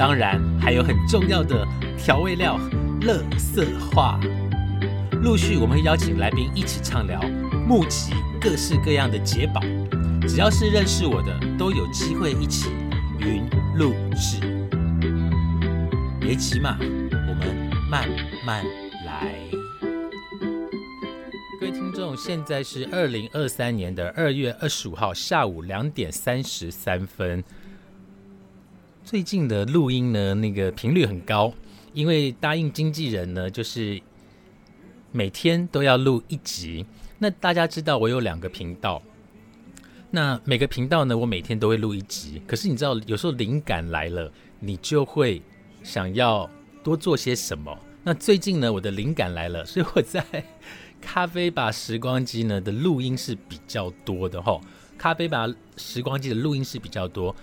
[0.00, 1.62] 当然还有很重要的
[1.98, 2.58] 调味料——
[3.04, 4.18] 乐色话。
[5.22, 7.20] 陆续我们会邀请来宾一起畅聊，
[7.68, 9.60] 募集各式各样的解宝。
[10.26, 12.70] 只要是认识我的，都有机会一起
[13.18, 13.46] 云
[13.76, 14.40] 录制。
[16.18, 18.08] 别急嘛，我们慢
[18.42, 18.64] 慢
[19.04, 19.34] 来。
[21.60, 27.44] 各位听众，现在是二零二三年的二月二十五号下午两点三十三分。
[29.10, 31.52] 最近的录音呢，那个频率很高，
[31.92, 34.00] 因为答应经纪人呢，就是
[35.10, 36.86] 每天都要录一集。
[37.18, 39.02] 那大家知道我有两个频道，
[40.12, 42.40] 那每个频道呢，我每天都会录一集。
[42.46, 45.42] 可是你知道，有时候灵感来了，你就会
[45.82, 46.48] 想要
[46.84, 47.76] 多做些什么。
[48.04, 50.24] 那最近呢，我的灵感来了，所以我在
[51.00, 54.60] 咖啡吧时光机呢的录音是比较多的哈。
[54.96, 57.34] 咖啡吧时光机的录音是比较多。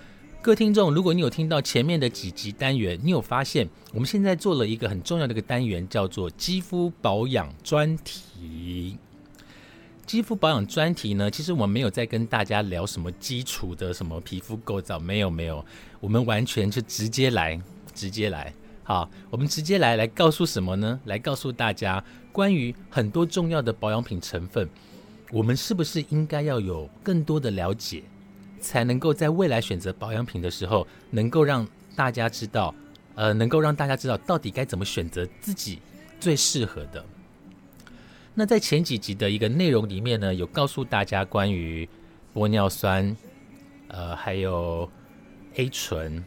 [0.48, 8.98] 各位听众，如果你有听到前面的几集单元，你有发现我们现在做了一个很重要的一个单元，叫做肌肤保养专题。
[10.06, 15.66] 肌肤保养专题呢，其实我们没有在跟大家聊什么基础的什么皮肤构造，没有没有，
[16.00, 17.62] 我们完全就直接来，
[17.94, 18.54] 直接来。
[18.84, 20.98] 好，我们直接来来告诉什么呢？
[21.04, 24.70] 来告诉大家关于很多重要的保养品成分，
[25.30, 28.02] 我们是不是应该要有更多的了解？
[28.68, 31.66] 才能够在未来选择保养品的时候，能够让
[31.96, 32.76] 大家知道，
[33.16, 35.80] 呃，能够让大家知道到底该怎么选择自己
[36.20, 37.04] 最适合的。
[38.36, 41.88] 那在前几集的一个内容里面呢，有告诉大家关于
[42.36, 43.16] 玻尿酸，
[43.88, 44.88] 呃，还有
[45.56, 46.24] A 醇，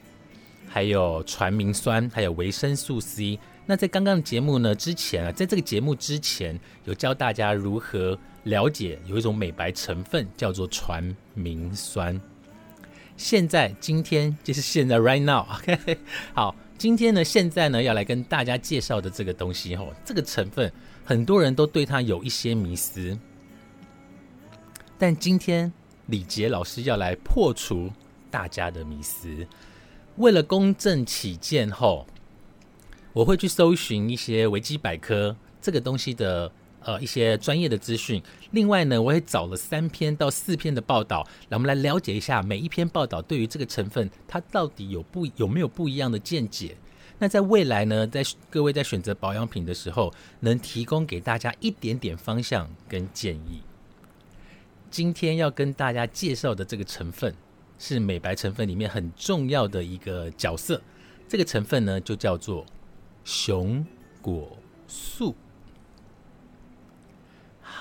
[0.66, 3.38] 还有传明酸，还有维生素 C。
[3.66, 12.20] 那在刚刚的节目呢之前啊，在这个节目之前，有教大家如何了解有一种美白成分叫做传明酸。
[13.20, 15.98] 现在今天就是现在，right now，OK，
[16.32, 20.72] 好，今天呢，现在呢，要来跟大家介绍的这个东西，吼，这个成分
[21.04, 23.18] 很多人都对它有一些迷思，
[24.98, 25.70] 但今天
[26.06, 27.90] 李杰老师要来破除
[28.30, 29.46] 大家的迷思，
[30.16, 32.06] 为了公正起见，吼。
[33.12, 38.22] 我会去搜寻一些维基百科这个东西的呃一些专业的资讯。
[38.50, 46.76] 另外呢，我也找了三篇到四篇的报道，让我们来了解一下每一篇报道对于这个成分它到底有不有没有不一样的见解。
[47.18, 53.62] 那在未来呢，在各位在选择保养品的时候，能提供给大家一点点方向跟建议。
[54.90, 57.34] 今天要跟大家介绍的这个成分
[57.78, 60.80] 是美白成分里面很重要的一个角色，
[61.28, 62.64] 这个成分呢就叫做。
[63.22, 63.84] 熊
[64.22, 64.56] 果
[64.88, 65.36] 素，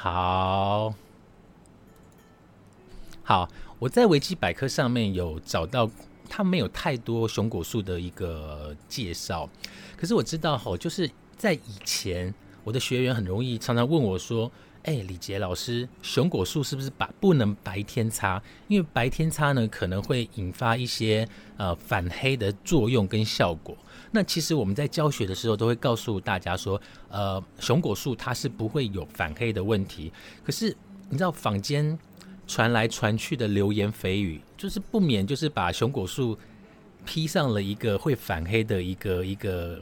[0.01, 0.93] 好
[3.21, 3.49] 好，
[3.79, 5.89] 我在维基百科上面有找到，
[6.29, 9.49] 它没有太多熊果树的一个介绍。
[9.97, 12.33] 可是我知道，吼，就是在以前，
[12.63, 14.49] 我的学员很容易常常问我说
[14.83, 18.41] ：“哎，李杰老师，熊果树是不是白不能白天擦？
[18.67, 23.77] 因为白天擦呢，可能会引发一些呃反黑的作用跟效果。”
[24.11, 30.11] 那其实我们在教学的时候都会告诉大家说，呃，熊果树它是不会有反黑的问题。
[30.43, 30.75] 可是
[31.09, 31.99] 你知道坊间
[32.47, 36.35] 传来传去的流言蜚语，就是不免就是把熊果树
[37.05, 39.79] 披上了一个会反黑的一个一个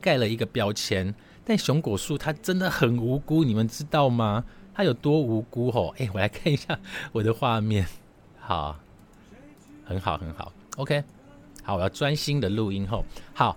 [0.00, 1.14] 盖了一个标签。
[1.46, 4.44] 但熊果树它真的很无辜，你们知道吗？
[4.74, 5.70] 它有多无辜？
[5.70, 6.78] 吼， 哎，我来看一下
[7.12, 7.86] 我的画面，
[8.40, 8.78] 好，
[9.84, 11.04] 很好，很好，OK。
[11.62, 12.86] 好，我要专心的录音。
[12.86, 13.56] 后好，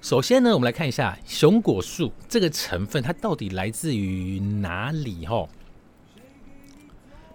[0.00, 5.26] 首先呢，我们来看一下熊果树这个成分，它到底来自于哪里？
[5.26, 5.48] 吼，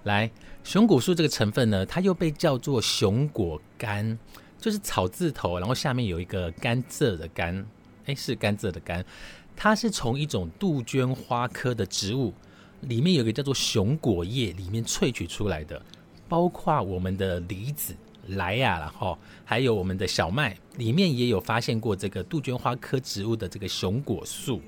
[0.03, 0.31] 来，
[0.63, 4.17] 熊果树这个成分呢，它又被叫做熊果苷，
[4.59, 7.65] 就是草字头，然后下面有一个甘蔗的甘，
[8.05, 9.05] 哎，是甘蔗的甘，
[9.57, 12.33] 它是从一种杜鹃花科的植物
[12.81, 15.81] 里面有一个叫做熊果叶里面萃取出来的，
[16.29, 17.93] 包括我们的梨子。
[18.31, 24.61] 莱雅然后还有我们的小麦里面也有发现过这个杜鹃花科植物的这个熊果素。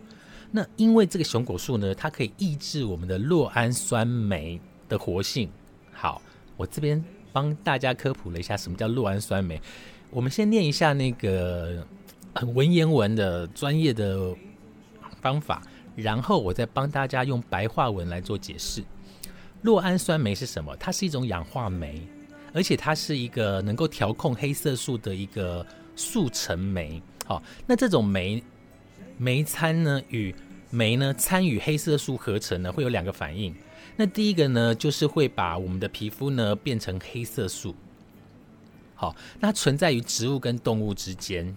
[0.50, 4.58] 那因为这个熊果素呢，它可以抑制我们的酪氨酸酶
[4.88, 5.50] 的活性。
[5.92, 6.22] 好，
[6.56, 7.04] 我这边
[7.34, 9.62] 帮大家科普了一下什么叫酪氨酸酶。
[10.10, 11.86] 我们先念一下那个
[12.34, 14.34] 很文言文的专业的
[15.20, 15.62] 方法，
[15.96, 18.84] 然后我再帮大家用白话文来做解释。
[19.64, 20.76] 酪氨酸酶是什么？
[20.78, 22.02] 它是一种氧化酶，
[22.54, 27.02] 而且它是一个能够调控黑色素的一个速成酶。
[27.26, 28.42] 好，那这种酶
[29.18, 30.34] 酶参呢，与
[30.70, 33.54] 酶呢参与黑色素合成呢，会有两个反应。
[33.98, 37.76] 那第一个呢，就是会把我们的皮肤呢变成黑色素。
[38.96, 41.56] 好，那存在于植物跟动物之间，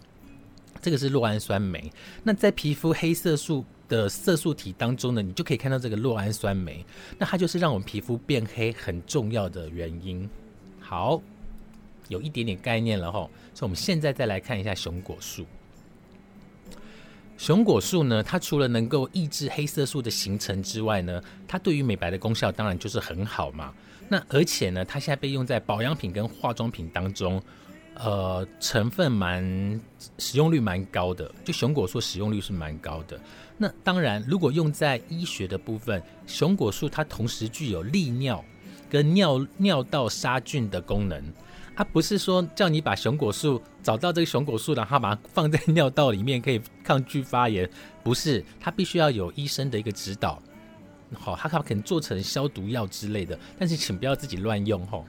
[0.83, 1.91] 这个是酪氨酸酶。
[2.23, 3.65] 那在皮肤黑色素。
[3.89, 6.83] 的色素体当中呢，你就可以看到这个酪氨酸酶，
[7.19, 10.27] 那它就是让我们皮肤变黑很重要的原因。
[10.81, 11.21] 好，
[12.09, 13.29] 有一点点概念了哈。
[13.53, 15.45] 所以我们现在再来看一下熊果树。
[17.37, 23.75] 熊果树呢，它除了能够抑制黑色素的形成之外呢，它对于美白的功效当然就是很好嘛。
[24.09, 27.43] 那而且呢，它现在被用在保养品跟化妆品当中。
[27.95, 29.81] 呃，成分蛮
[30.19, 33.21] 使用率蛮高的，就熊果树使用率是蛮高的。
[33.59, 38.45] 那当然，如果用在医学的部分，熊果树它同时具有利尿
[38.91, 41.23] 跟尿尿道杀菌的功能。
[41.77, 47.69] 它不是说叫你把熊果树找到这个熊果树，然后把它放在尿道里面可以抗拒发炎，
[48.03, 50.43] 不是，它必须要有医生的一个指导。
[51.15, 55.05] 好，它可可能做成消毒药之类的，但是请不要自己乱用吼。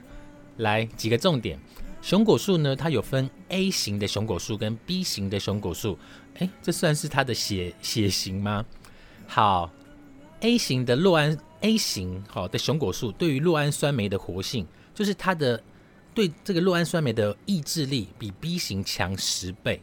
[0.58, 1.58] 来几个重点。
[2.04, 5.98] 熊果树呢，它有分 A 型的熊果树跟 B 型的熊果树，
[6.34, 8.62] 诶，这算是它的血血型吗？
[9.26, 9.70] 好
[10.40, 15.58] ，A 型的酪氨 A 型好的熊果树对于酪氨酸酶的活性，就是它的
[16.12, 19.80] 对这个酪氨酸酶的抑制力比 B 型强十倍，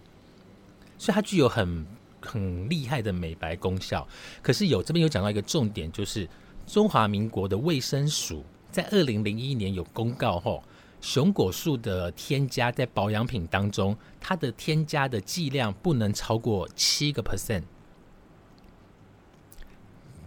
[0.99, 1.87] 所以它具有很
[2.21, 4.07] 很厉害的美白功效。
[4.43, 6.29] 可是有这边有讲到一个重点，就是
[6.67, 10.63] 中华民国的卫生署在二零零一年有公告后。
[11.01, 17.63] 熊果树的添加在保养品当中，它的添加的剂量不能超过七个 percent。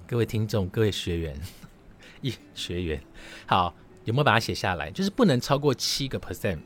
[0.06, 1.41] 各位听众，各位学员，
[2.21, 3.00] 一学员，
[3.47, 3.73] 好，
[4.05, 4.91] 有没有把它写下来？
[4.91, 6.59] 就是不能超过七个 percent。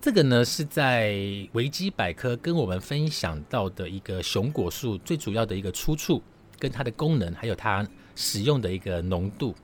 [0.00, 1.16] 这个呢是在
[1.54, 6.22] 维基百科跟我们分享到的一个熊果树最主要的一个出处，
[6.58, 9.54] 跟它的功能，还有它使用的一个浓度。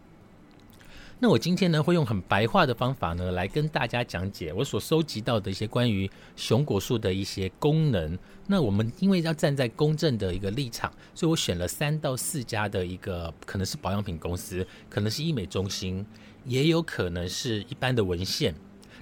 [1.23, 8.19] 那我今天呢，会用很白话的方法呢，来跟大家讲解我所收集到的一些关于熊果树的一些功能。
[8.47, 16.07] 那我们因为要站在公正的一个立场，所以我选了三到四家的一个，可能是保养品公司，可能是医美中心，
[16.47, 18.55] 也有可能是一般的文献。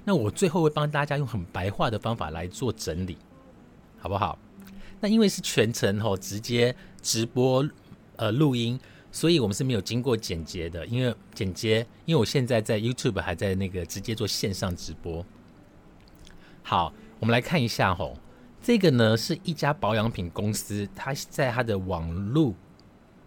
[0.03, 3.17] 那我最后会帮大家用很白话的方法来做整理，
[3.97, 4.37] 好不好？
[4.99, 7.65] 那因为是全程吼直接直播
[8.17, 8.77] 呃录音。
[9.11, 15.25] 所以我们是没有经过剪接的，因为剪接，因为我现在在 YouTube 还在那个直接做线上直播。
[16.61, 18.15] 好，我们来看一下吼，
[18.61, 22.53] 这个呢是一家保养品公司，它在它的网络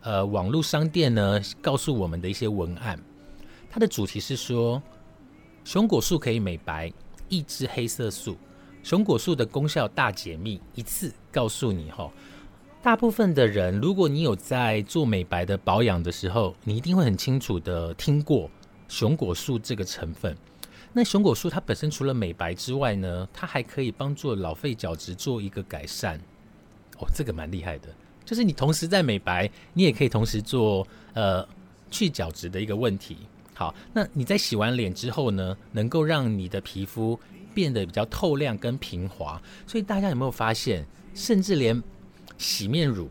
[0.02, 2.96] 呃网络商店呢告诉我们的一些文案，
[3.69, 4.81] 它的主题是说
[5.64, 6.93] 熊果树可以美白、
[7.29, 8.37] 抑制黑色素，
[8.84, 12.12] 熊果树的功效大解密，一次告诉你吼。
[12.82, 18.50] 大部分的人，如果你有在做美白的保养的时候，你一定会很清楚的听过
[18.88, 20.37] 熊果树这个成分。
[20.93, 26.19] 那熊果树它本身除了美白之外呢，它还可以帮助老废角质做一个改善。
[26.98, 27.89] 哦，这个蛮厉害的，
[28.24, 30.84] 就是你同时在美白，你也可以同时做
[31.15, 31.46] 呃
[31.89, 33.17] 去角质的一个问题。
[33.55, 37.19] 好，那你在洗完脸之后呢，能够让你的皮肤
[37.55, 39.41] 变得比较透亮跟平滑。
[39.69, 40.84] 所以大家有没有发现，
[41.15, 41.81] 甚至连
[42.43, 43.08] 洗面乳，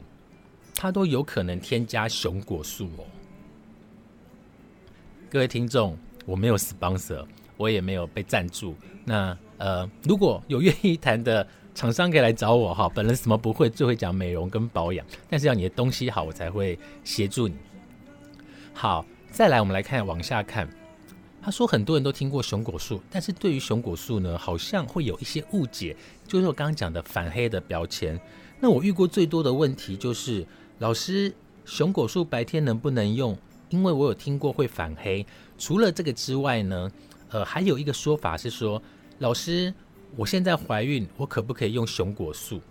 [0.76, 3.06] 它都有可能添加熊果素哦。
[5.30, 8.76] 各位听众，我没有 sponsor，我也没有被赞助。
[9.06, 12.90] 那呃，如果有愿意谈的厂商可以来找我哈。
[12.90, 17.56] 本人什么不会，最会讲美容跟保养，但是要你的东西好，我才会协助你。
[18.74, 20.68] 好，再来我们来看往下看。
[21.42, 25.96] 他说很多人都听过熊果树，但是对于熊果树呢，好像会有一些误解，
[26.28, 28.20] 就是我刚刚讲的反黑的标签。
[28.63, 30.46] 那我遇过最多的问题就是，
[30.77, 31.34] 老师，
[31.65, 33.36] 熊果树白天能不能用？
[33.70, 35.25] 因为我有听过会反黑。
[35.58, 36.91] 除了这个之外呢，
[37.30, 38.80] 呃，还有一个说法是说，
[39.18, 39.74] 老师，
[40.15, 42.62] 我现在怀孕，我可不可以用熊果树？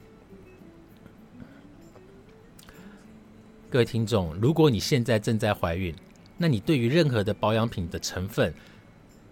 [3.69, 5.93] 各位听众，如果你现在正在怀孕，
[6.39, 8.55] 那你对于任何的保养品的成分，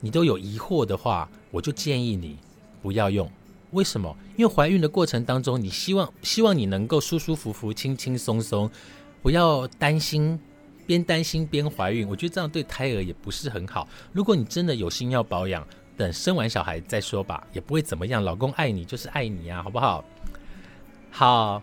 [0.01, 2.37] 你都有疑惑的话，我就建议你
[2.83, 3.31] 不要用。
[3.73, 4.17] 为什么？
[4.37, 8.71] 因为怀孕的过程当中，你希望希望你能够舒舒服服、轻轻松松，
[9.23, 10.39] 不要担心，
[10.87, 12.09] 边担心边怀孕。
[12.09, 13.87] 我觉得这样对胎儿也不是很好。
[14.13, 18.23] 如果你真的有心要保养，等生完小孩再说吧，也不会怎么样。
[18.23, 20.05] 老公爱你就是爱你啊，好不好？
[21.11, 21.63] 好，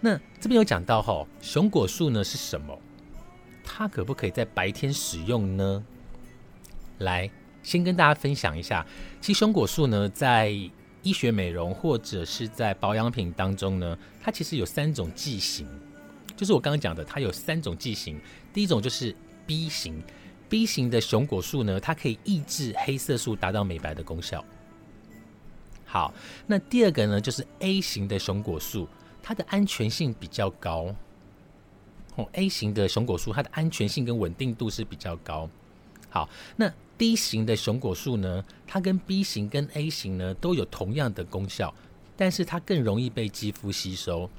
[0.00, 2.78] 那这边有讲到哈，熊果树呢是什么？
[3.64, 5.84] 它可不可以在白天使用呢？
[6.98, 7.30] 来，
[7.62, 8.86] 先跟大家分享一下，
[9.20, 10.54] 其实熊果树呢，在
[11.04, 15.68] 医学美容或者是在保养品当中呢，它其实有三种剂型，
[16.36, 18.20] 就是我刚刚讲的，它有三种剂型。
[18.52, 19.14] 第一种就是
[19.46, 20.02] B 型
[20.48, 24.44] ，B 型的熊果素呢，它可以抑制黑色素，达到美白的功效。
[25.84, 26.12] 好，
[26.46, 28.88] 那第二个呢，就是 A 型的熊果素，
[29.22, 30.94] 它的安全性比较高。
[32.16, 35.48] 哦，A 型的熊果素，它的安全性跟稳定度是比较高。
[36.08, 41.74] 好，那 D 型的熊果树呢，它跟 B 型跟 A 型呢都有同样的功效，
[42.16, 44.30] 但是它更容易被肌肤吸收。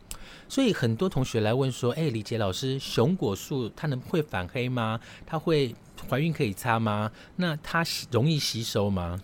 [0.48, 5.00] 所以很多同学来问说：“哎，李杰老师，熊果树它能会反黑吗？
[5.26, 5.76] 它会
[6.10, 7.12] 怀孕可以擦吗？
[7.36, 9.22] 那它容易吸收吗？”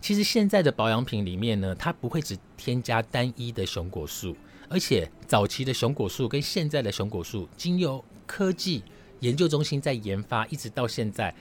[0.00, 4.36] 其实现在的保养品里面呢，它不会只添加单一的熊果树，
[4.68, 8.82] 而且早期的熊果树跟现在的熊果树，经由科技
[9.20, 11.32] 研究中心在研发，一直到现在，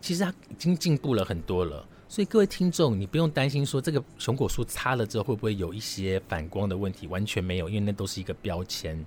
[0.00, 1.86] 其实它已经进步了很多了。
[2.08, 9.04] 所以各位听众，你不用担心说这个熊果树擦了之后会不会有一些反光的问题，完全没有，因为那都是一个标签，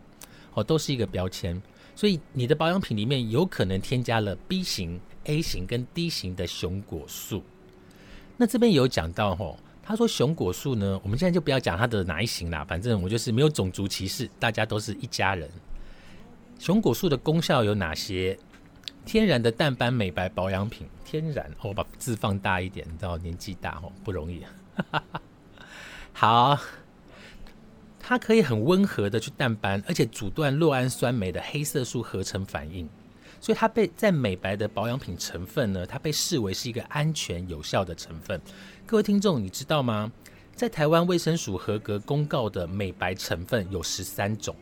[0.53, 1.59] 哦，都是一个标签。
[1.95, 7.41] 所以你的保养品里面有可能添加了 B 型、A 型跟 D 型的熊果树。
[8.37, 15.49] 那这边有讲到吼，他说熊果树呢，我们现在就不要讲它的哪一型啦，反正我就是没有种族歧视，大家都是一家人。
[16.59, 18.37] 熊果树的功效有哪些？
[19.05, 21.49] 天然的淡斑美白保养品，天然。
[21.61, 24.43] 我把字放大一点，你知道年纪大哦，不容易。
[26.13, 26.57] 好，
[27.99, 32.87] 它可以很温和的去淡斑，而且阻断酪氨酸酶的黑色素合成反应，
[33.39, 38.39] 所以它被在美白的保养品成分呢，它被视为是一个安全有效的成分。
[38.85, 40.11] 各位听众，你知道吗？
[40.53, 44.55] 在台湾卫生署合格公告的美白成分有十三种，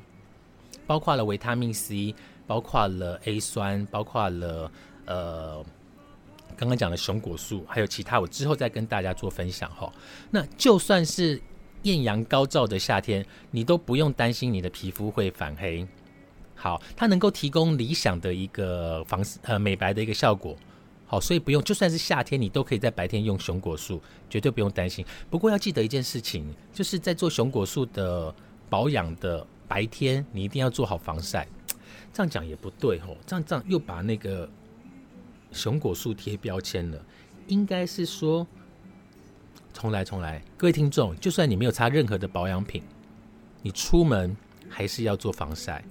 [0.90, 2.16] 包括了维他命 C。
[2.50, 4.72] 包括了 A 酸，包括了
[5.06, 5.64] 呃，
[6.58, 9.94] 刚刚讲的熊果素，还有其他，我之后再跟大家做分享哈。
[10.32, 11.40] 那就算是
[11.84, 15.88] 艳阳高照的夏天，你都不用担心你的皮肤会反黑。
[16.56, 20.56] 好，它能够提供理想的一个防呃美白的一个效果。
[21.06, 25.06] 好，所以不用，就算是夏天，你都可以在白天用熊果素，绝对不用担心。
[25.30, 28.34] 不过要记得一件事情，就是在做熊果素的
[28.72, 31.48] 保养的白天，你一定要做好防晒。
[32.12, 34.50] 这样讲也不对吼，这样这样又把那个
[35.52, 37.00] 熊果树贴标签了。
[37.48, 38.46] 应该是说，
[39.74, 42.84] 重来重来，各位听众，就算你没有擦任何的保养品，
[43.62, 44.36] 你出门
[44.68, 45.84] 还是要做防晒。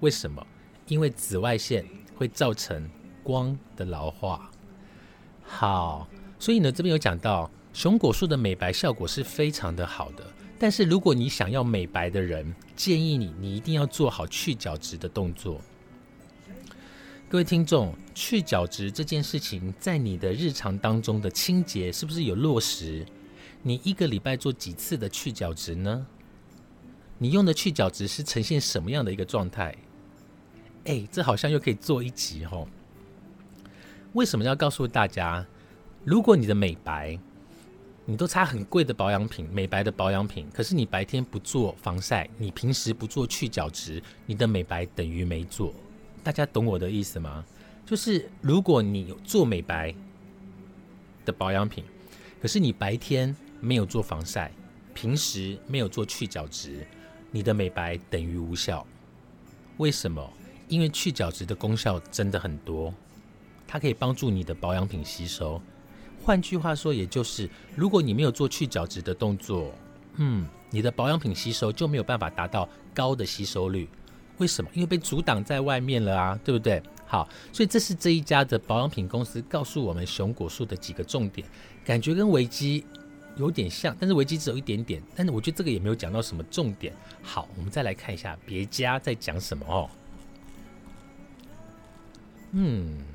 [0.00, 0.46] 为什么？
[0.86, 2.88] 因为紫外线会造成
[3.22, 4.50] 光的老化。
[5.42, 6.06] 好，
[6.38, 10.24] 所以呢，这边有讲到熊果树的美白效果是非常的好的。
[10.64, 15.60] 但是如果你想要美白的人，建议你你一定要做好去角质的动作。
[17.28, 23.04] 各位听众，去角质这件事情在你的日常当中的清洁是不是有落实？
[23.60, 26.06] 你一个礼拜做几次的去角质呢？
[27.18, 29.76] 你用的去角质是呈现什么样的一个状态？
[30.86, 32.66] 哎，这好像又可以做一集哦。
[34.14, 35.46] 为什么要告诉大家？
[36.06, 37.18] 如果你的美白，
[38.06, 45.72] 你都擦很贵的保养品，美白的保养品，可是你白天不做防晒，你平时不做去角质，你的美白等于没做。
[46.22, 47.44] 大家懂我的意思吗？
[47.86, 49.94] 就是如果你做美白
[51.24, 51.82] 的保养品，
[52.42, 54.52] 可是你白天没有做防晒，
[54.92, 56.86] 平时没有做去角质，
[57.30, 58.86] 你的美白等于无效。
[59.78, 60.30] 为什么？
[60.68, 62.92] 因为去角质的功效真的很多，
[63.66, 65.60] 它可以帮助你的保养品吸收。
[66.24, 69.70] 换句话说，也就是如果你没有做去角质的动作，
[70.16, 73.86] 嗯，你的保养品吸收就没有办法达到高的吸收率。
[74.38, 74.70] 为什么？
[74.72, 76.82] 因为被阻挡在外面了啊，对不对？
[77.06, 81.46] 好，所以这是这一家的保养品公司告诉我们熊果树的几个重点，
[81.84, 82.84] 感觉跟维基
[83.36, 85.02] 有点像，但是维基只有一点点。
[85.14, 86.94] 但是我觉得这个也没有讲到什么重点。
[87.22, 89.90] 好，我们再来看一下别家在讲什么哦。
[92.52, 93.13] 嗯。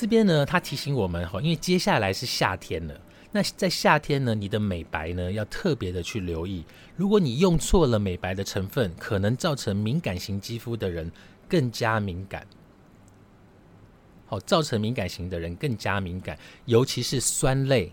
[0.00, 2.98] 这边呢，他提醒我们哈，因为接下来是夏天了。
[3.32, 6.64] 那在夏天呢，你的美白呢要特别的去留意。
[6.96, 11.12] 如果你用错了美白的成分，可能造成敏感型肌肤的人
[11.46, 12.46] 更加敏感。
[14.24, 17.92] 好，造成敏感型的人更加敏感，尤其是酸类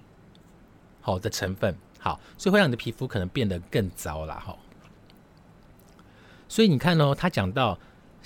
[1.01, 1.75] 好的成分。
[1.99, 4.57] 好，所以会让你的皮肤可能变得更糟了哈。
[6.47, 7.77] 所以你看哦，他讲到。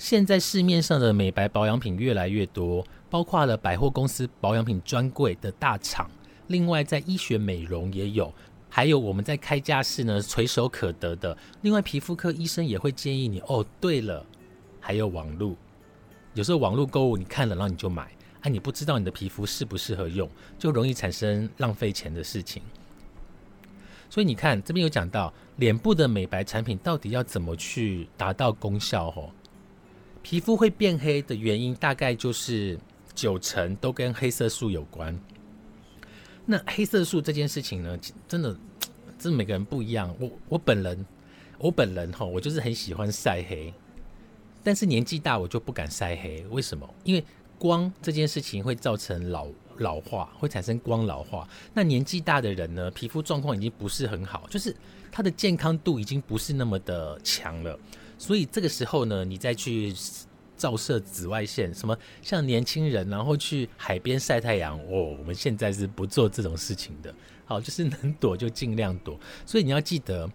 [0.02, 6.10] 现在市面上的美白保养品越来越多，包括了百货公司保养品专柜的大厂，
[6.48, 8.34] 另外在医学美容也有，
[8.68, 11.38] 还有我们在开架式呢垂手可得的。
[11.60, 13.64] 另外皮肤科医生也会建议你哦。
[13.80, 14.26] 对了，
[14.80, 15.54] 还有网络，
[16.34, 20.28] 有时候网络购物你看了然后你就买，哎，你不知道你的皮肤适不适合用，
[20.58, 22.60] 就容易产生浪费钱的事情。
[24.10, 29.30] 所以你看这边有讲到脸部的美白产品到底要怎么去达到功效哦。
[30.22, 32.78] 皮肤会变黑的原因，大概就是
[33.14, 35.18] 九成都跟黑色素有关。
[36.46, 38.56] 那黑色素这件事情呢，真的，
[39.18, 40.14] 这每个人不一样。
[40.18, 41.06] 我我本人，
[41.58, 43.72] 我本人哈，我就是很喜欢晒黑，
[44.62, 46.44] 但是年纪大我就不敢晒黑。
[46.50, 46.88] 为什么？
[47.04, 47.24] 因为
[47.58, 49.46] 光这件事情会造成老
[49.78, 51.48] 老化，会产生光老化。
[51.72, 54.74] 那年纪大的人呢，皮肤状况已经不是很好，就是
[55.12, 57.78] 他的健康度已经不是那么的强了。
[58.22, 59.92] 所以这个时候呢，你再去
[60.56, 67.12] 照射紫外线，什么像年轻人然后去海边晒太阳，哦，我们现在是不做这种事情的。
[67.44, 69.18] 好，就是能躲就尽量躲。
[69.44, 70.30] 所以你要记得，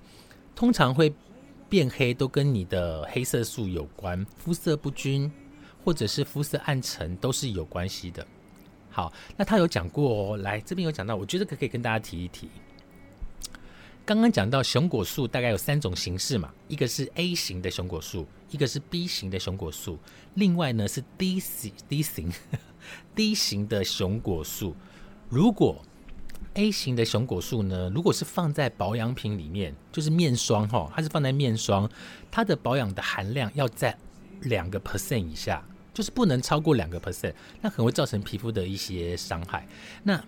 [0.53, 1.13] 通常会
[1.69, 5.31] 变黑都跟你的黑色素有关，肤色不均
[5.85, 8.27] 或者是肤色暗沉都是有关系的。
[8.89, 12.49] 好，那他有讲过哦，来这边有讲到，我觉得可可以跟大家提一提。
[14.07, 19.99] 刚刚讲到熊果素大概有三种形式嘛，一个是 A 型的熊果素，一个是 B 型的熊果素，
[20.35, 22.31] 另外呢是 D 型 D 型
[23.13, 24.73] D 型的熊果素。
[25.27, 25.83] 如果
[26.53, 31.89] A 型的熊果素呢，如果是放在保养品里面，就是面霜哈，它是放在面霜，
[32.31, 33.93] 它的保养的含量要在
[34.43, 35.61] 两个 percent 以下，
[35.93, 39.67] 就是不能超过两个 percent，那可能会造成皮肤的一些伤害。
[40.03, 40.23] 那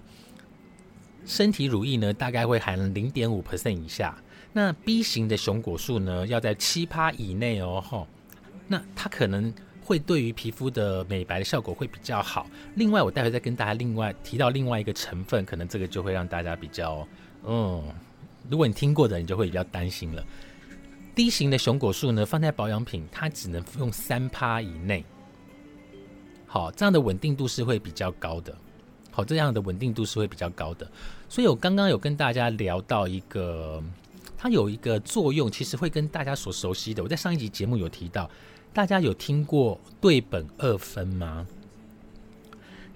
[1.30, 4.18] 身体乳液呢，大概会含零点五 percent 以下。
[4.52, 8.08] 那 B 型的熊果素呢，要在七趴以内哦，吼。
[8.68, 12.48] 那它可能会对于皮肤的美白的效果会比较好。
[12.74, 17.08] 另外，我待会再跟大家另外提到另外一个成分，可能这个就会让大家比较，
[17.46, 17.84] 嗯，
[18.50, 20.26] 如果你听过的，你就会比较担心了。
[21.14, 25.06] D 型的熊果素呢，放在保养品，它只能用三趴以内。
[26.48, 28.56] 好，这样的稳定度是会比较高的。
[29.12, 30.90] 好，这样的稳定度是会比较高的。
[31.30, 33.82] 所以我刚刚有跟大家聊到一个，
[34.36, 37.04] 它有一个作用，其实会跟大家所熟悉的。
[37.04, 38.28] 我在上一集节目有提到，
[38.74, 41.46] 大家有听过对苯二酚吗？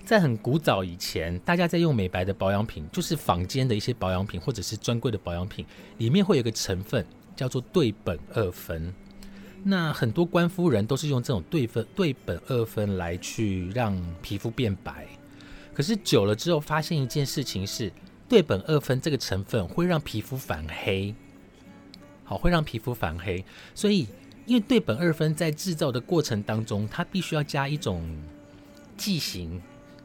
[0.03, 5.63] 在很古早以前，大家在用美白的保养品，就是坊间的一些保养品或者是专柜的保养品，
[5.99, 8.91] 里面会有个成分叫做对苯二酚。
[9.63, 15.07] 那很多官夫人都是用这种对分对苯二酚来去让皮肤变白。
[15.71, 17.91] 可是久了之后，发现一件事情是。
[18.33, 21.13] 对苯二酚这个成分会让皮肤反黑，
[22.23, 23.45] 好，会让皮肤反黑。
[23.75, 24.07] 所以，
[24.47, 28.03] 因为对苯二酚在制造的过程当中，它必须要加一种
[28.97, 29.61] 剂型，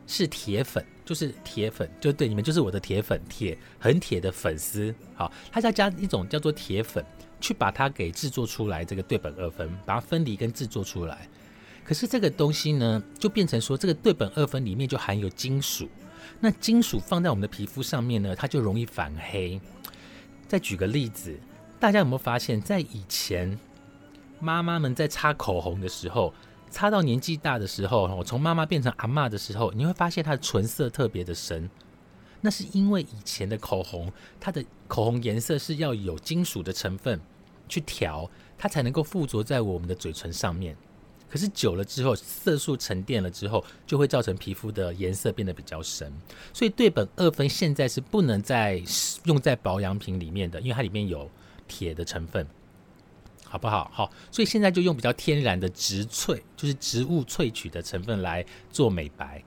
[0.06, 4.94] 是铁粉，就是铁粉，就对你们就是我的铁粉，铁很铁的粉丝。
[5.14, 7.02] 好，它要加一种叫做铁粉，
[7.40, 8.84] 去把它给制作出来。
[8.84, 11.26] 这个对苯二酚把它分离跟制作出来。
[11.82, 15.88] 可是这个东西呢，就变成说，这个对苯二酚里面就含有金属。
[16.40, 19.60] 那金属放在我们的皮肤上面呢，它就容易反黑。
[20.46, 21.38] 再举个例子，
[21.80, 23.58] 大家有没有发现，在以前
[24.38, 26.32] 妈妈们在擦口红的时候，
[26.70, 31.68] 擦到年纪大的时候，我从妈妈变成阿妈的时候，你会发现她的唇色特别的深。
[32.40, 37.20] 那是因为以前的口红，它的口红颜色是要有金属的成分
[37.68, 40.76] 去调，它才能够附着在我们的嘴唇上面。
[41.30, 46.12] 可是久了之后，色素沉淀了之后，就会造成皮肤的颜色变得比较深。
[46.52, 48.82] 所以对苯二酚现在是不能再
[49.24, 51.30] 用在保养品里面的，因为它里面有
[51.66, 52.46] 铁的成分，
[53.44, 53.90] 好不好？
[53.92, 59.42] 好，所以现在就用比较天然的植萃，就是植物萃取的成分来做美白。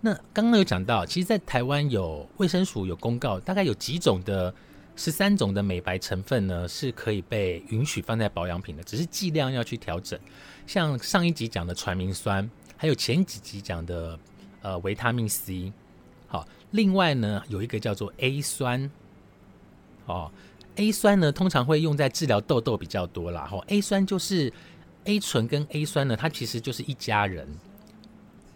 [0.00, 4.54] 那刚刚有讲到，其实，在台湾有卫生署有公告，大概有几种的。
[4.96, 10.18] 十三种的美白成分呢，是可以被允许放在保养品的，只是剂量要去调整。
[10.66, 14.18] 像上一集讲的传明酸，还有前几集讲的
[14.62, 15.72] 呃维他命 C。
[16.28, 18.90] 好，另外呢有一个叫做 A 酸。
[20.06, 20.30] 哦
[20.76, 23.46] ，A 酸呢通常会用在治疗痘痘比较多啦。
[23.46, 24.52] 吼，A 酸就是
[25.04, 27.48] A 醇跟 A 酸呢，它其实就是一家人，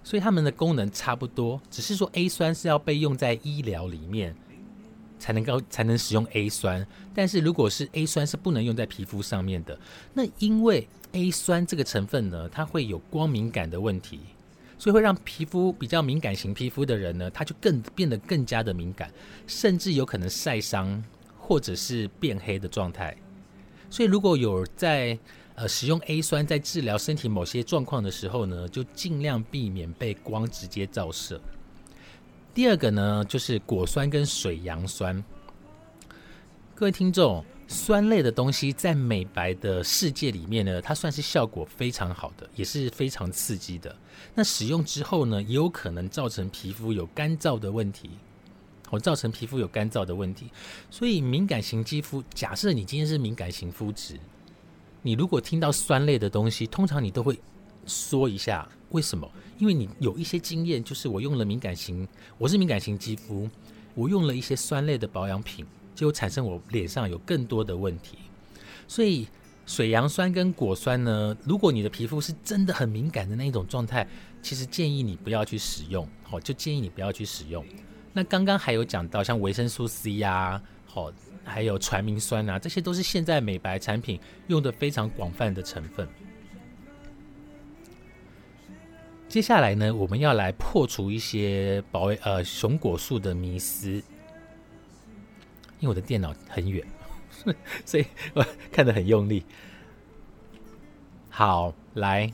[0.05, 4.37] 所以它们的功能差不多，只是说 A 酸是要被用在医疗里面。
[5.19, 9.79] 才能够才能使用 A 酸，但是如果是 A 酸是不能用在皮肤上面的。
[10.15, 14.21] 那因为 A 酸这个成分呢，它会有光敏感的问题，
[14.79, 19.11] 所以会让皮肤比较敏感型皮肤的人呢，他就更变得更加的敏感，
[19.47, 21.03] 甚至有可能晒伤
[21.37, 23.17] 或者是变黑的状态。
[23.91, 25.19] 所以如果有在
[25.55, 31.41] 呃，使用 A 酸在治疗身体某些状况的时候呢，就尽量避免被光直接照射。
[32.55, 35.23] 第二个呢，就是果酸跟水杨酸。
[36.75, 43.95] 各位听众，酸类的东西在美白的世界里面呢，它算是效果非常好的，也是非常刺激的。
[44.35, 48.11] 那使用之后呢，也有可能造成皮肤有干燥的问题。
[48.91, 50.51] 我造成皮肤有干燥的问题，
[50.91, 54.19] 所以敏感型肌肤，假设你今天是敏感型肤质，
[55.03, 57.39] 你如果听到酸类的东西，通常你都会
[57.89, 59.29] 说一下为什么？
[59.59, 63.49] 因为你有一些经验，就是我用了敏感型，我是敏感型肌肤，
[63.95, 68.19] 我用了一些酸类的保养品，就产生我脸上有更多的问题。
[68.87, 69.27] 所以
[69.67, 74.07] 水杨酸跟果酸呢，如果你的皮肤是真的很敏感的那一种状态，
[74.41, 77.65] 其实建议你不要去使用，好，就建议你不要去使用。
[78.13, 81.13] 那刚刚还有讲到像维生素 C 呀，好，
[81.45, 86.09] 还有传明酸啊，这些都是现在美白产品用的非常广泛的成分。
[89.29, 93.91] 接下来呢，我们要来破除一些保呃熊果素的迷思。
[95.81, 96.85] 因为我的电脑很远，
[97.85, 99.45] 所以我看得很用力。
[101.29, 102.33] 好，来，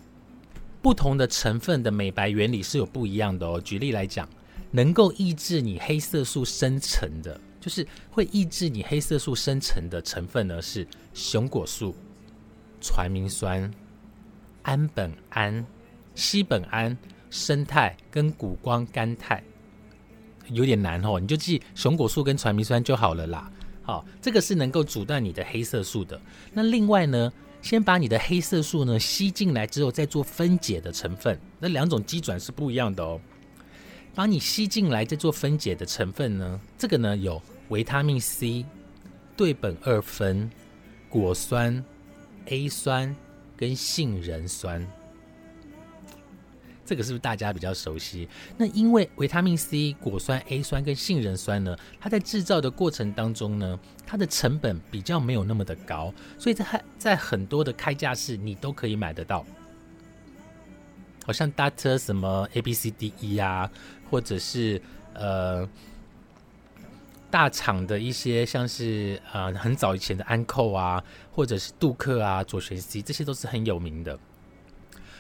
[0.81, 3.61] 不同的成分的美白原理是有不一样的哦。
[3.61, 4.29] 举例来讲。
[4.71, 11.95] 能够抑制你黑色素生成的，就是会抑制你黑色素生成的成分呢，是熊果素、
[12.81, 13.73] 传明酸、
[14.63, 15.65] 氨苯胺、
[16.15, 16.97] 西苯胺、
[17.31, 19.43] 生态跟谷胱甘肽。
[20.51, 23.51] 有点难哦，你就记熊果素跟传明酸就好了啦。
[23.83, 26.21] 好，这个是能够阻断你的黑色素的。
[26.53, 33.21] 那另外呢，先把你的黑色素呢吸进来之后，再做分解的成分，那两种基转是不一样的哦。
[34.15, 36.61] 把你吸进来再做分解的成分呢？
[36.79, 38.65] 这个呢有维他命 C、
[39.37, 40.51] 对苯二酚、
[41.09, 41.83] 果酸、
[42.47, 43.15] A 酸
[43.57, 44.87] 跟杏仁酸。
[46.85, 48.29] 这个是不是大家比较熟悉？
[48.57, 59.45] 那因为维他命 C、果酸、A 酸跟杏仁酸呢，它在制造的过程当中呢，它的成本比较没有那么的高，所以在在很多的开架式你都可以买得到。
[61.25, 63.71] 好像 Doctor 什么 A B C D E 啊，
[64.11, 64.81] 或者是
[65.15, 65.67] 呃
[67.31, 74.19] 大厂的一些像是呃很早以前的安扣啊，或者是杜克啊、左旋 C，这些都是很有名的。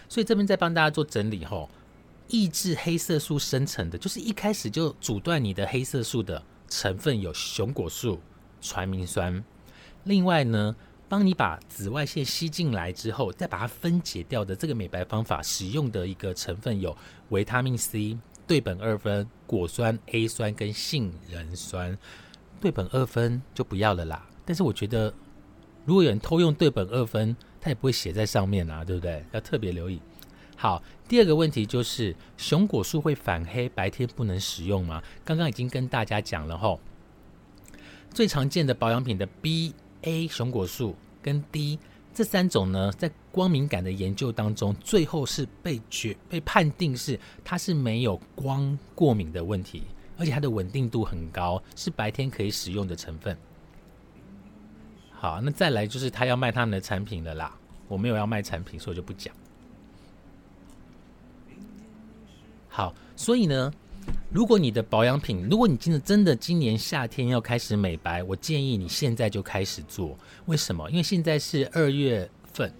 [0.09, 1.69] 所以这边再帮大家做整理吼，
[2.29, 8.21] 抑制黑色素生成的，就是一开始就阻断你的黑色素的成分有熊果素、
[8.61, 9.45] 传明酸。
[10.05, 10.75] 另外呢。
[11.07, 16.97] 帮你把紫外线吸进来之后，再把它分解掉的这个美白方法，使用的一个成分有
[17.29, 21.97] 维他命 C、对苯二酚、果酸 A 酸跟杏仁酸。
[22.59, 24.27] 对苯二酚就不要了啦。
[24.47, 25.13] 但是我觉得，
[25.85, 29.25] 如果有人偷用对苯二酚，它也不会写在上面啊，对不对？
[29.33, 29.99] 要特别留意。
[30.55, 35.03] 好，第二个问题就是熊果素会反黑，白天不能使用吗？
[35.25, 36.79] 刚刚已经跟大家讲了吼，
[38.11, 39.75] 最常见的保养品的 B。
[40.03, 41.79] A 熊果素跟 D
[42.13, 49.85] 这三种呢，在光敏感的研究当中，最后是被决被判定是它是没有光过敏的问题，
[50.19, 53.35] 而且它的稳定度很高，是白天可以使用的成分。
[55.25, 57.51] 好，那再来就是他要卖他们的产品了啦，
[57.89, 59.35] 我没有要卖产品，所以我就不讲。
[62.69, 63.73] 好，所以呢。
[64.31, 70.15] 如果你的保养品，如果你真的真的今年夏天要开始美白，我建议你现在就开始做。
[70.45, 70.91] 为什么？
[70.91, 72.71] 因为现在是二月份，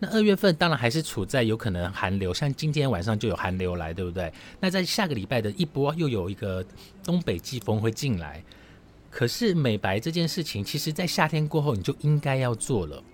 [0.00, 4.32] 那二月份当然还是处在有可能寒流，像今天晚上就有寒流来，对不对？
[4.58, 6.66] 那在下个礼拜的一波又有一个
[7.04, 8.42] 东北季风会进来。
[9.12, 13.04] 可是美白这件事情，其实在夏天过后你就应该要做了。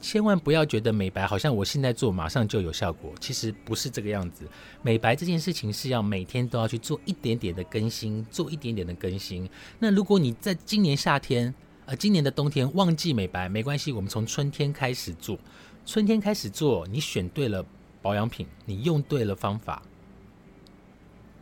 [0.00, 4.48] 千万不要觉得美白好像我现在做马上就有效果，其实不是这个样子。
[4.80, 9.48] 美白这件事情是要每天都要去做一点点的更新，做一点点的更新。
[9.78, 11.52] 那如果你在今年夏天，
[11.84, 15.38] 呃，今年的冬天忘记美白没关系，我们从春天开始做。
[15.84, 17.64] 春天开始做，你选对了
[18.00, 19.82] 保养品，你用对了方法，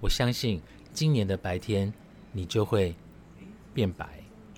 [0.01, 0.61] 我相信
[0.93, 1.93] 今年的白天
[2.37, 2.95] 你就会
[3.73, 4.07] 变白。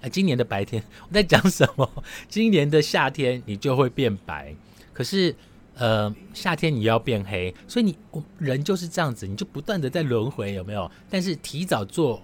[0.00, 2.04] 哎，今年的白天 我在讲什么？
[2.28, 4.54] 今年的夏天你就会变白，
[4.92, 5.34] 可是
[5.74, 7.96] 呃，夏天你要变黑，所以你
[8.38, 10.90] 人就是这样子，你就不断的在轮回，有没有？
[11.08, 12.22] 但是提早做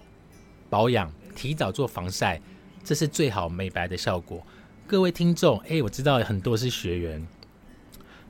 [0.69, 2.41] 保养，提早做防晒，
[2.83, 4.45] 这是最好美白的效果。
[4.87, 7.27] 各位听众，哎，我知道很多是学员，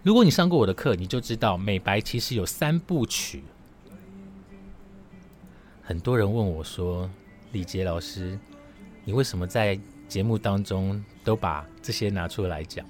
[0.03, 3.43] 如果你上过我的课，你就知道美白其实有三部曲。
[5.85, 7.09] 很多人问我说
[7.53, 8.39] ：“李杰老师。”
[9.05, 12.85] 你为什么在节目当中都把这些拿出来讲？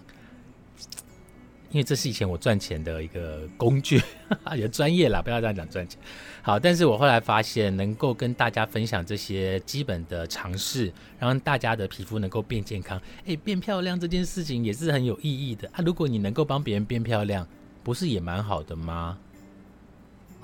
[1.73, 4.01] 因为这是以前我赚钱的一个工具，
[4.57, 5.99] 也专业啦，不要这样讲赚钱。
[6.41, 15.83] 好，但是我后来发现，能够跟大家分享这些基本的常识，让大家的皮肤能够变健康，诶，变漂亮这件事情也是很有意义的啊。
[15.85, 17.45] 如果你能够帮别人变漂亮，
[17.83, 19.19] 不是也蛮好的吗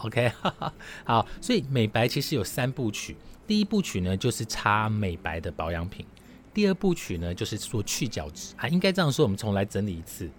[0.03, 0.33] ？OK，
[1.05, 6.05] 好，所以美白其实有三部曲，第一部曲呢就是擦美白的保养品，
[6.53, 10.31] 第二部曲呢就是做去角质啊，应该这样说，我们重来整理一次。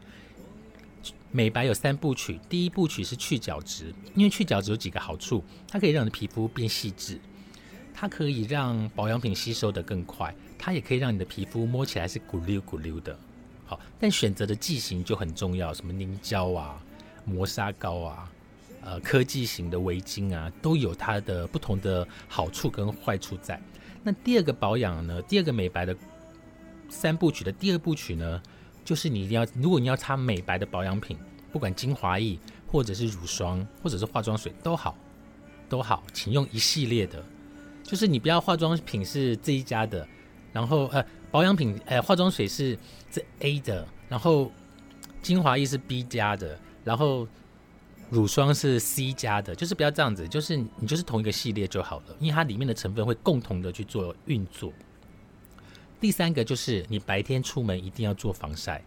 [1.33, 7.19] 美白有三部曲，第一部曲是去角质，因为去角质有几个好处，它可以让你的皮肤变细致，
[7.93, 13.17] 它可以让保养品吸收的更快，它也可以让你的皮肤摸起来是咕溜咕溜的。
[13.65, 16.81] 好，但选择的剂型就很重要，什么凝胶啊、
[17.23, 18.30] 磨砂膏啊、
[18.83, 23.61] 呃科技型的围巾啊，都有它的不同的好处跟坏处在。
[24.03, 25.95] 那第二个保养呢，第二个美白的
[26.89, 28.41] 三部曲的第二部曲呢？
[28.83, 31.15] 就是你一定要，如果你要擦美白的保养品，
[31.51, 34.97] 不管精华液或者是乳霜或者是化妆水都好，
[35.69, 37.23] 都好，请用一系列的。
[37.83, 40.05] 就是你不要化妆品是这一家的，
[40.51, 42.77] 然后呃保养品呃化妆水是
[43.11, 44.51] 这 A 的，然后
[45.21, 47.27] 精华液是 B 加的，然后
[48.11, 54.71] 乳霜是 C 加的，就是不要这样子，就是你就是同一个系列就好了，因为它里面的成分会共同的去做运作。
[55.99, 58.83] 第三个就是你白天出门一定要做防晒。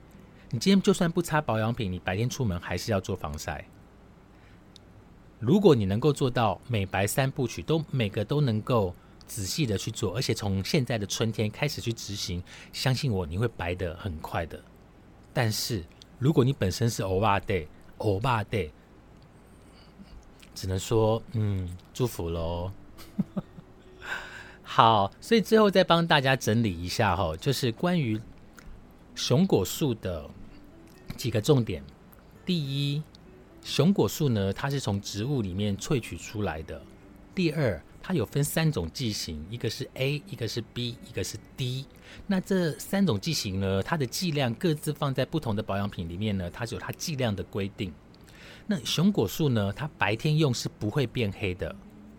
[0.50, 3.66] 你今天就算不擦保养品，你白天出门还是要做防晒。
[5.40, 8.94] 如果你能够做到美白三部曲，都每个都能够
[9.26, 12.42] 仔细的去做，而且从现在的春天开始去执行，
[12.74, 14.62] 相信我，你会白的很快的。
[15.32, 15.82] 但是
[16.18, 17.66] 如果你本身是欧巴 day，
[17.98, 18.70] 欧巴 day，
[20.55, 22.71] 只能说嗯，祝福喽。
[24.62, 28.21] 好，所以最后再帮大家整理一下哈，就是关于
[29.14, 30.29] 熊果树的
[31.17, 31.83] 几个重点。
[32.45, 33.03] 第一，
[33.62, 36.81] 熊果树呢，它是从植物里面萃取出来的。
[37.35, 41.87] 第二，它有分三种剂型，一个是 A，一个是 B，一个是 D。
[42.27, 47.93] 那这三种剂型呢，它的剂量各自放在不同的保养品里面呢，它是有它剂量的规定。
[48.66, 51.74] 那熊果树呢，它白天用是不会变黑的。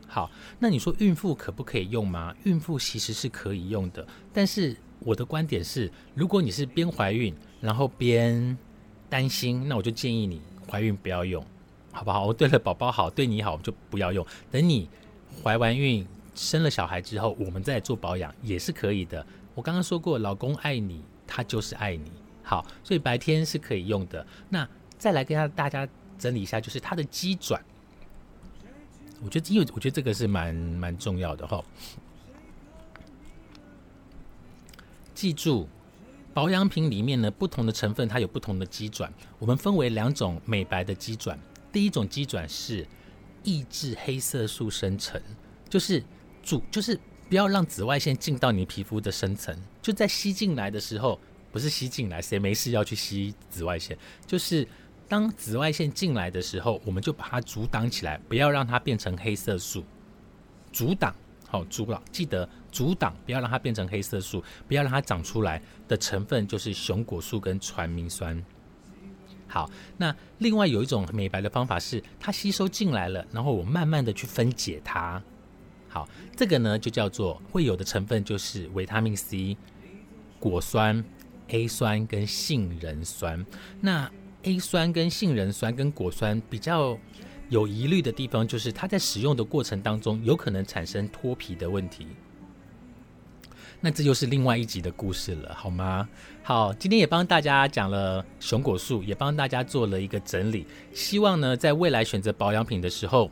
[0.08, 0.30] 好，
[0.60, 2.34] 那你说孕妇可不可以用吗？
[2.44, 8.58] 孕妇其实是可以用的，但是我的观点是，如果你是边怀孕然后边
[9.10, 11.44] 担心，那我就建议你怀孕不要用，
[11.92, 12.26] 好不好？
[12.28, 14.26] 我对了宝宝好，对你好我就不要用。
[14.52, 14.88] 等你
[15.44, 19.26] 怀完孕生了小孩之后，我们再做保养也是可以的。
[19.54, 22.12] 我刚刚说过，老公爱你，他就是爱你。
[22.44, 24.26] 好，所以白天是可以用的。
[24.48, 27.64] 那再来跟大家整理一下，就是它的鸡转。
[29.24, 31.64] 我觉得，因为我觉得这个是蛮蛮重要的哈。
[35.14, 35.68] 记住，
[36.34, 39.12] 保养品里面呢，不同的成分它有不同的基转。
[39.40, 41.40] 我们分为两种美白的基转。
[41.72, 42.86] 第一种基转是
[43.44, 45.20] 抑制黑色素生成，
[45.70, 46.04] 就是
[46.44, 47.00] 主就是
[47.30, 49.58] 不要让紫外线进到你皮肤的深层。
[49.82, 51.20] 就在吸进来的时候，
[51.52, 53.98] 不是吸进来，谁没事要去吸紫外线？
[54.28, 54.68] 就是。
[55.08, 59.84] 当紫外线进来的时候，我们就把它阻挡起来，不要让它变成黑色素。
[60.72, 61.16] 阻挡，
[61.48, 68.44] 好，阻挡，记得阻挡，不要让它变成黑色素，不要让它长出来的成分就是熊果素跟传明酸。
[69.48, 75.22] 好，那另外有一种美白的方法是，它吸收进来了，然后我慢慢的去分解它。
[75.88, 79.56] 好，这个呢就叫做会有的成分就是维他命 C、
[80.40, 81.02] 果酸、
[81.48, 83.46] A 酸跟杏仁酸。
[83.80, 84.12] 那
[84.46, 86.98] A 酸跟杏仁酸跟果酸比较
[87.50, 92.08] 有疑虑的地方，就是它在使用的过程当中有可能产生脱皮的问题。
[93.82, 96.08] 那这就是另外一集的故事了，好吗？
[96.44, 100.66] 好，今天也帮大家讲了熊果树，也帮大家做了一个整理。
[100.94, 103.32] 希望呢，在未来选择保养品的时候，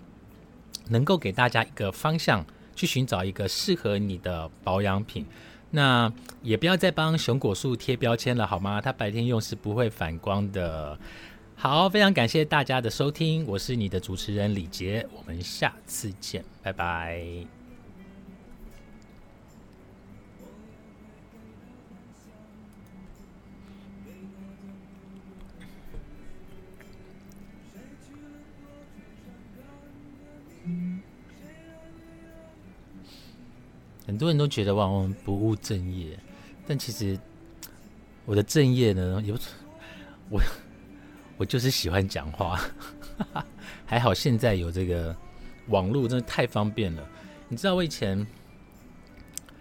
[0.89, 2.45] 能够给大家一个方向，
[2.75, 5.25] 去寻找一个适合你的保养品。
[5.75, 8.79] 那也不要再帮熊果树贴标签了，好吗？
[8.79, 10.95] 它白天用是不会反光的。
[11.55, 17.62] 好，非常感谢大家的收听，我是你的主持人李杰，我们下次见，拜拜。
[34.05, 36.17] 很多人都觉得哇，我们不务正业，
[36.67, 37.17] 但其实
[38.25, 39.37] 我的正业呢，有
[40.29, 40.41] 我
[41.37, 42.59] 我就是喜欢讲话，
[43.85, 45.15] 还好现在有这个
[45.67, 47.07] 网络，真的太方便了。
[47.47, 48.25] 你知道我以前